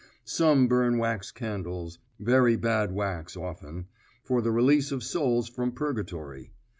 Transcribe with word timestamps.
Some 0.25 0.67
burn 0.67 0.97
wax 0.97 1.31
candles 1.31 1.99
very 2.19 2.55
bad 2.55 2.91
wax 2.91 3.37
often 3.37 3.85
for 4.23 4.41
the 4.41 4.49
release 4.49 4.91
of 4.91 5.03
souls 5.03 5.47
from 5.47 5.73
purgatory. 5.73 6.53